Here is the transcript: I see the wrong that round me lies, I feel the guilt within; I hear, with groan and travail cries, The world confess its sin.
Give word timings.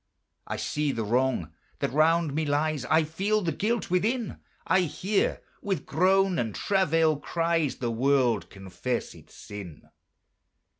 I 0.47 0.57
see 0.57 0.91
the 0.91 1.03
wrong 1.03 1.53
that 1.77 1.93
round 1.93 2.33
me 2.33 2.43
lies, 2.43 2.85
I 2.85 3.03
feel 3.03 3.43
the 3.43 3.51
guilt 3.51 3.91
within; 3.91 4.39
I 4.65 4.79
hear, 4.79 5.43
with 5.61 5.85
groan 5.85 6.39
and 6.39 6.55
travail 6.55 7.17
cries, 7.17 7.75
The 7.75 7.91
world 7.91 8.49
confess 8.49 9.13
its 9.13 9.35
sin. 9.35 9.91